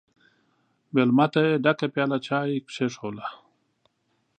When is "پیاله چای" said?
1.95-2.51